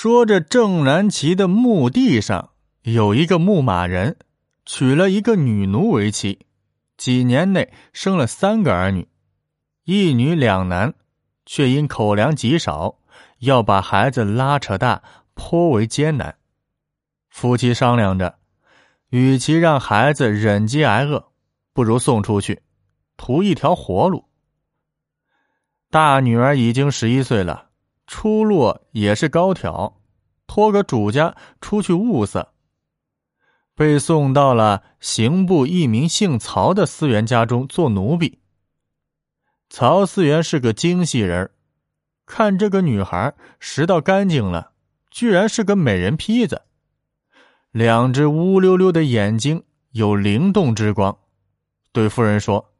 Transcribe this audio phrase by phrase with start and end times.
[0.00, 2.50] 说着，正南旗的墓地上
[2.82, 4.16] 有一个牧马人，
[4.64, 6.46] 娶了一个女奴为妻，
[6.96, 9.08] 几年内生了三个儿女，
[9.82, 10.94] 一女两男，
[11.44, 13.00] 却因口粮极少，
[13.40, 15.02] 要把孩子拉扯大，
[15.34, 16.36] 颇为艰难。
[17.28, 18.38] 夫妻商量着，
[19.08, 21.32] 与其让孩子忍饥挨饿，
[21.72, 22.62] 不如送出去，
[23.16, 24.26] 图一条活路。
[25.90, 27.67] 大女儿已经十一岁了。
[28.08, 30.00] 出落也是高挑，
[30.46, 32.54] 托个主家出去物色，
[33.74, 38.40] 被送到了刑部一名姓曹的思源家中做奴婢。
[39.68, 41.50] 曹思源是个精细人
[42.24, 44.72] 看这个女孩拾到干净了，
[45.10, 46.62] 居然是个美人坯子，
[47.70, 51.18] 两只乌溜溜的眼睛有灵动之光，
[51.92, 52.72] 对夫人说：“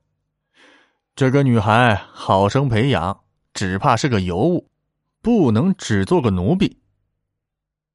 [1.14, 3.20] 这个女孩好生培养，
[3.52, 4.70] 只怕是个尤物。”
[5.28, 6.78] 不能只做个奴婢，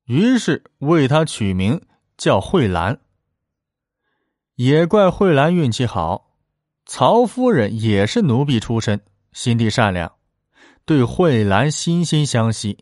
[0.06, 1.82] 于是为她取名
[2.16, 3.00] 叫慧兰。
[4.54, 6.38] 也怪慧兰运气好，
[6.86, 10.14] 曹夫人也是奴婢出身，心地善良，
[10.86, 12.78] 对慧兰心心相惜，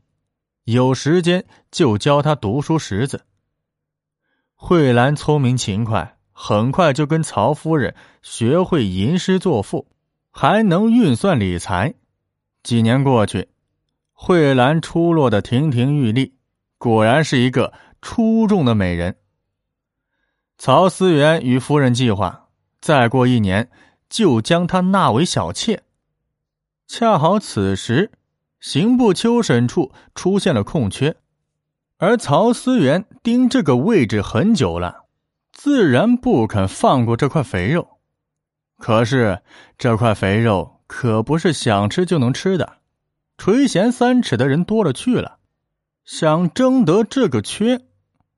[0.65, 3.23] 有时间就教她读书识字。
[4.53, 9.87] 慧兰聪明勤快，很快就跟曹夫人学会吟诗作赋，
[10.29, 11.93] 还能运算理财。
[12.63, 13.50] 几年过去。
[14.23, 16.35] 慧兰出落的亭亭玉立，
[16.77, 19.15] 果然是一个出众的美人。
[20.59, 23.71] 曹思源与夫人计划，再过一年
[24.11, 25.81] 就将她纳为小妾。
[26.87, 28.11] 恰好此时，
[28.59, 31.15] 刑部秋审处出现了空缺，
[31.97, 35.05] 而曹思源盯这个位置很久了，
[35.51, 37.97] 自然不肯放过这块肥肉。
[38.77, 39.41] 可是
[39.79, 42.80] 这块肥肉可不是想吃就能吃的。
[43.43, 45.39] 垂涎三尺的人多了去了，
[46.05, 47.81] 想争得这个缺，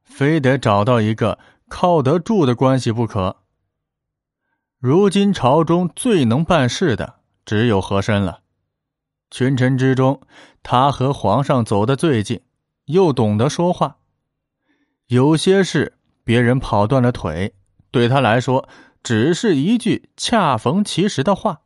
[0.06, 3.36] 非得找到一个靠得住的关系不可。
[4.80, 8.44] 如今朝中最能办事的只有和珅了，
[9.30, 10.22] 群臣之中，
[10.64, 12.40] 他和皇上走得最近，
[12.86, 13.98] 又懂得说话。
[15.08, 17.54] 有些事别人跑断了腿，
[17.92, 18.70] 对他来说
[19.04, 21.60] 只是一句恰逢其时的话。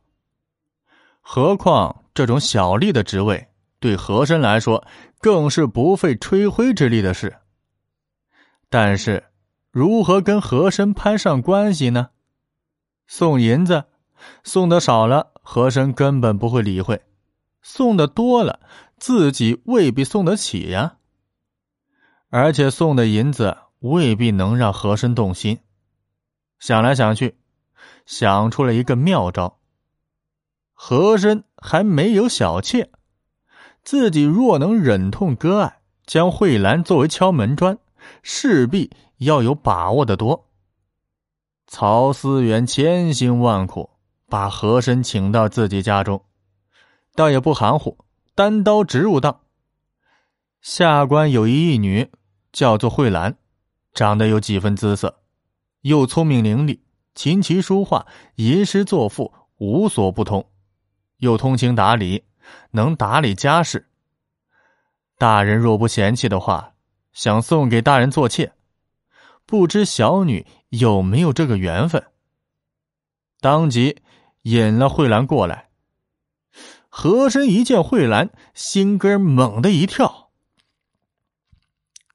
[1.20, 2.02] 何况。
[2.18, 3.46] 这种小吏的职位，
[3.78, 4.84] 对和珅来说
[5.20, 7.32] 更是不费吹灰之力的事。
[8.68, 9.22] 但是，
[9.70, 12.08] 如何跟和珅攀上关系呢？
[13.06, 13.84] 送银子，
[14.42, 16.96] 送的少了，和珅根本不会理会；
[17.62, 18.58] 送的多了，
[18.96, 20.96] 自己未必送得起呀。
[22.30, 25.60] 而且，送的银子未必能让和珅动心。
[26.58, 27.36] 想来想去，
[28.06, 29.60] 想出了一个妙招。
[30.80, 32.88] 和珅还没有小妾，
[33.82, 37.76] 自己若能忍痛割爱，将慧兰作为敲门砖，
[38.22, 40.46] 势必要有把握的多。
[41.66, 43.90] 曹思源千辛万苦
[44.28, 46.24] 把和珅请到自己家中，
[47.16, 47.98] 倒也不含糊，
[48.36, 49.40] 单刀直入道
[50.62, 52.08] ：“下官有一义女，
[52.52, 53.36] 叫做慧兰，
[53.92, 55.18] 长得有几分姿色，
[55.80, 56.78] 又聪明伶俐，
[57.16, 58.06] 琴棋书画、
[58.36, 60.48] 吟诗作赋无所不通。”
[61.18, 62.24] 又通情达理，
[62.72, 63.88] 能打理家事。
[65.16, 66.74] 大人若不嫌弃的话，
[67.12, 68.52] 想送给大人做妾，
[69.46, 72.04] 不知小女有没有这个缘分？
[73.40, 74.02] 当即
[74.42, 75.68] 引了慧兰过来。
[76.88, 80.30] 和珅一见慧兰，心根猛地一跳，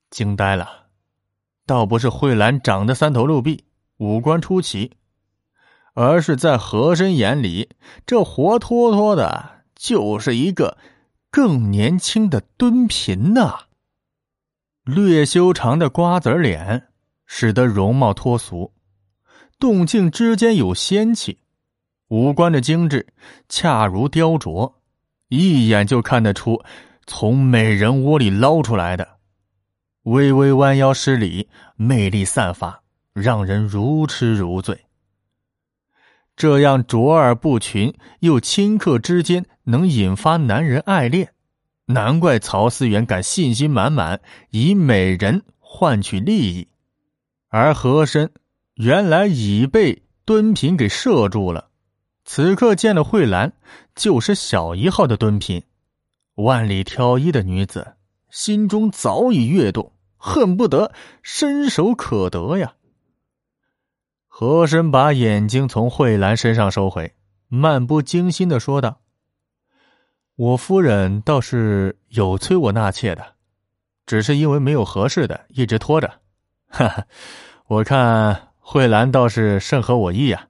[0.09, 0.87] 惊呆了。
[1.65, 3.65] 倒不是慧兰长得三头六臂，
[3.97, 4.97] 五官出奇。
[5.93, 7.69] 而是在和珅眼里，
[8.05, 10.77] 这活脱脱的就是一个
[11.29, 13.59] 更年轻的敦嫔呐。
[14.83, 16.87] 略修长的瓜子脸，
[17.25, 18.73] 使得容貌脱俗，
[19.59, 21.39] 动静之间有仙气，
[22.09, 23.07] 五官的精致
[23.47, 24.73] 恰如雕琢，
[25.29, 26.61] 一眼就看得出
[27.05, 29.07] 从美人窝里捞出来的。
[30.03, 31.47] 微微弯腰施礼，
[31.77, 32.81] 魅力散发，
[33.13, 34.85] 让人如痴如醉。
[36.35, 41.33] 这样卓尔不群又顷刻之间能引发男人爱恋，
[41.85, 44.19] 难怪曹思远敢信心满满
[44.49, 46.67] 以美人换取利益，
[47.49, 48.31] 而和珅
[48.75, 51.69] 原来已被敦嫔给射住了，
[52.25, 53.53] 此刻见了慧兰，
[53.95, 55.63] 就是小一号的敦嫔，
[56.35, 57.95] 万里挑一的女子，
[58.31, 60.91] 心中早已跃动，恨不得
[61.21, 62.73] 伸手可得呀。
[64.35, 67.13] 和珅把眼睛从慧兰身上收回，
[67.49, 68.99] 漫不经心的说道
[70.35, 73.23] ：“我夫人倒是有催我纳妾的，
[74.07, 76.11] 只是因为没有合适的，一直拖着。
[76.67, 77.05] 哈哈，
[77.67, 80.47] 我看慧兰倒是甚合我意呀。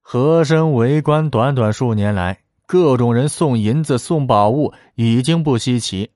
[0.00, 6.10] 和珅为官短短数年来，各种人送银子、送宝物已经不稀奇，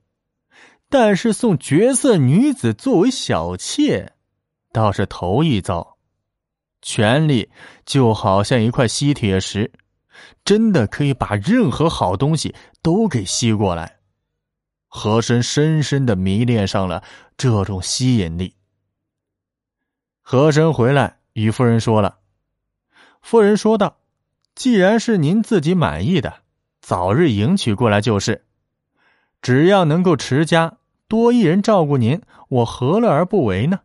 [0.89, 4.11] 但是送绝色女子作为小妾，
[4.73, 5.95] 倒是头一遭。
[6.81, 7.49] 权力
[7.85, 9.71] 就好像一块吸铁石，
[10.45, 13.97] 真的可以把任何好东西都给吸过来。
[14.87, 17.03] 和珅深深的迷恋上了
[17.37, 18.55] 这种吸引力。
[20.21, 22.17] 和珅回来与夫人说了。
[23.21, 23.97] 夫人说道
[24.55, 26.41] ：“既然是您自己满意的，
[26.81, 28.45] 早日迎娶过来就是。
[29.41, 30.77] 只要能够持家，
[31.07, 33.81] 多一人照顾您，我何乐而不为呢？”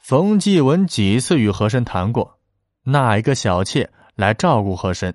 [0.00, 2.40] 冯继文几次与和珅谈过，
[2.84, 5.14] 纳一个小妾来照顾和珅。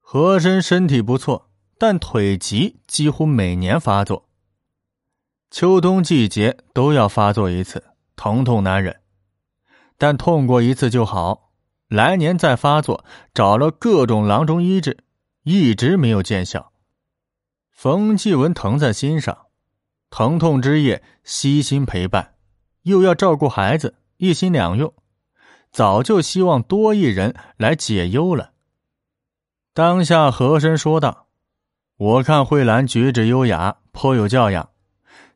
[0.00, 4.28] 和珅身体不错，但腿疾几乎每年发作，
[5.50, 7.84] 秋冬季节都要发作一次，
[8.16, 8.98] 疼痛难忍。
[9.98, 11.52] 但痛过一次就好，
[11.86, 13.04] 来年再发作，
[13.34, 15.04] 找了各种郎中医治，
[15.44, 16.72] 一直没有见效。
[17.70, 19.46] 冯继文疼在心上，
[20.10, 22.34] 疼痛之夜悉心陪伴，
[22.82, 24.92] 又要照顾孩子，一心两用，
[25.70, 28.52] 早就希望多一人来解忧了。
[29.74, 31.28] 当下和珅说道
[31.96, 34.70] ：“我看慧兰举止优雅，颇有教养，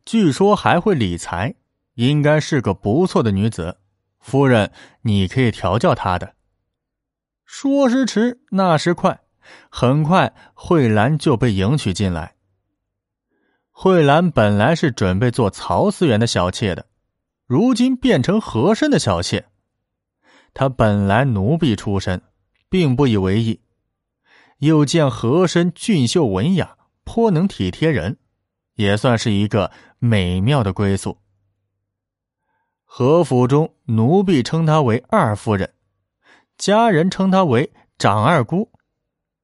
[0.05, 1.55] 据说还会理财，
[1.95, 3.79] 应该是个不错的女子。”
[4.19, 4.73] 夫人，
[5.03, 6.35] 你可以调教她的。
[7.45, 9.21] 说时迟，那时快，
[9.71, 12.35] 很快慧兰就被迎娶进来。
[13.71, 16.87] 慧兰本来是准备做曹思源的小妾的，
[17.47, 19.47] 如今变成和珅的小妾。
[20.53, 22.23] 她本来奴婢出身，
[22.69, 23.61] 并不以为意，
[24.59, 28.17] 又见和珅俊秀文雅，颇能体贴人，
[28.75, 31.19] 也算是一个美妙的归宿。
[32.85, 35.73] 和府中奴婢称她为二夫人，
[36.57, 38.73] 家人称她为长二姑。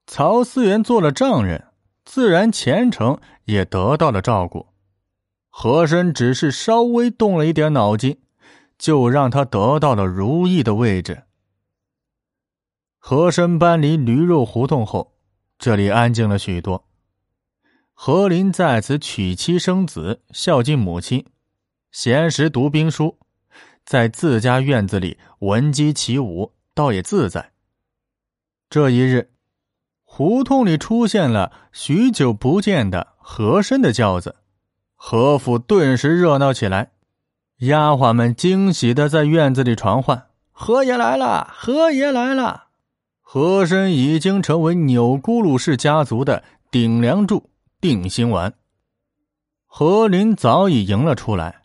[0.07, 1.69] 曹思源做了丈人，
[2.05, 4.72] 自然前程也得到了照顾。
[5.55, 8.19] 和珅只是稍微动了一点脑筋，
[8.79, 11.25] 就让他得到了如意的位置。
[12.99, 15.13] 和珅搬离驴肉胡同后，
[15.59, 16.89] 这里安静了许多。
[17.93, 21.25] 何林在此娶妻生子，孝敬母亲，
[21.93, 23.19] 闲时读兵书。
[23.85, 27.53] 在自家院子里闻鸡起舞，倒也自在。
[28.71, 29.31] 这一日，
[30.03, 34.37] 胡同里出现了许久不见的和珅的轿子，
[35.05, 36.93] 和府顿时热闹起来。
[37.59, 42.69] 丫鬟们惊喜的在院子里传唤：“和爷来了，和爷来了！”
[43.21, 47.51] 和珅已经成为钮钴禄氏家族的顶梁柱、
[47.81, 48.55] 定心丸。
[49.67, 51.63] 和林早已迎了出来。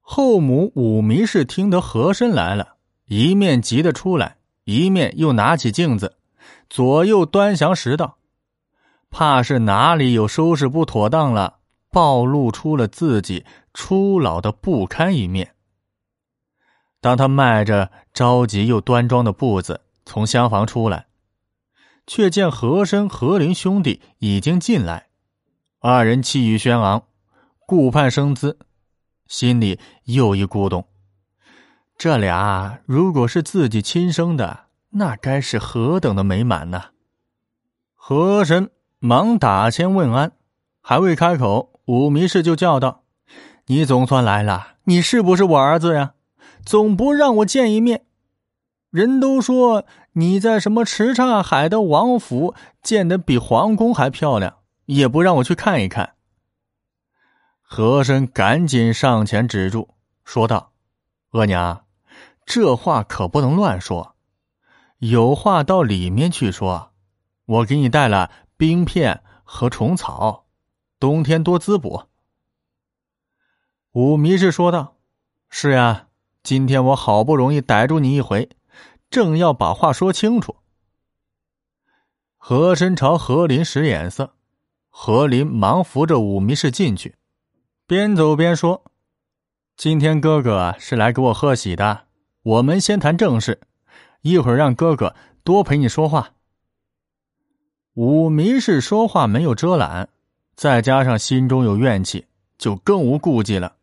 [0.00, 6.14] 后母武弥氏听得和珅来了，一面急得出来，一面又拿起镜子，
[6.70, 8.18] 左右端详时道
[9.10, 11.55] ：“怕是哪里有收拾不妥当了，
[11.96, 15.54] 暴露出了自己初老的不堪一面。”
[17.00, 21.06] 当他迈着着急又端庄的步子从厢房出来，
[22.06, 25.06] 却见和珅、和林兄弟已经进来，
[25.80, 27.04] 二人气宇轩昂，
[27.66, 28.58] 顾盼生姿。
[29.26, 30.86] 心里又一咕咚，
[31.96, 36.90] 这俩如果是自己亲生的，那该是何等的美满呢？
[37.94, 40.32] 和珅忙打千问安，
[40.82, 43.04] 还未开口，武迷氏就叫道
[43.66, 46.14] ：“你总算来了，你是不是我儿子呀？
[46.64, 48.04] 总不让我见一面？
[48.90, 56.14] 人都说你在什么什刹海的王府建的比皇宫还漂亮，也不让我去看一看。”
[57.62, 59.90] 和珅赶紧上前止住，
[60.24, 60.72] 说道
[61.32, 61.84] ：“额娘，
[62.44, 64.16] 这话可不能乱说，
[64.98, 66.92] 有话到里面去说。
[67.44, 70.45] 我给你带了冰片和虫草，
[70.98, 72.04] 冬天多滋补。”
[73.92, 74.96] 武迷氏说道
[75.48, 76.08] ：“是呀，
[76.42, 78.50] 今天我好不容易逮住你一回，
[79.08, 80.56] 正要把话说清楚。”
[82.36, 84.34] 和珅朝何林使眼色，
[84.88, 87.16] 何林忙扶着武迷氏进去。
[87.86, 88.84] 边走边说
[89.76, 92.06] ：“今天哥哥是来给我贺喜的，
[92.42, 93.60] 我们先谈正事，
[94.20, 96.34] 一会儿让哥哥多陪你说话。”
[97.94, 100.08] 武迷氏说话没有遮拦，
[100.56, 102.26] 再加上心中有怨气，
[102.58, 103.76] 就更无顾忌了。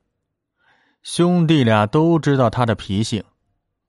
[1.04, 3.24] 兄弟俩都知道他的脾性，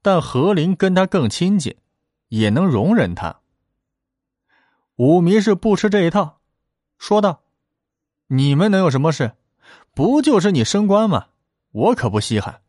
[0.01, 1.75] 但何林跟他更亲近，
[2.29, 3.37] 也能容忍他。
[4.97, 6.39] 武迷是不吃这一套，
[6.97, 7.41] 说道
[8.27, 9.33] ：“你们能有什么事？”
[9.95, 11.27] 不就是你升官吗？
[11.71, 12.61] 我可不稀罕。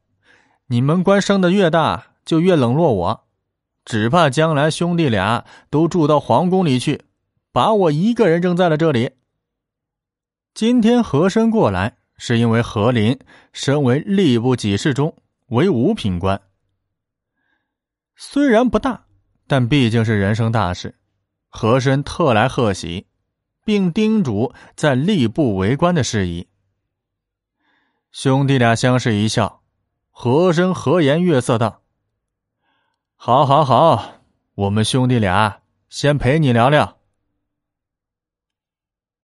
[0.68, 3.24] 你们官升的越大，就越冷落我，
[3.84, 7.04] 只怕将来兄弟俩都住到皇宫里去，
[7.52, 9.10] 把我一个人扔在了这里。
[10.56, 13.18] 今天和珅过来，是因为和林
[13.52, 15.14] 身为吏部给事中，
[15.48, 16.40] 为五品官。
[18.14, 19.04] 虽然不大，
[19.46, 20.94] 但毕竟是人生大事，
[21.50, 23.06] 和珅特来贺喜，
[23.66, 26.48] 并叮嘱在吏部为官的事宜。
[28.10, 29.60] 兄弟俩相视一笑，
[30.10, 31.82] 和珅和颜悦色道
[33.14, 34.22] ：“好，好，好，
[34.54, 35.60] 我们兄弟俩
[35.90, 36.95] 先陪你聊聊。”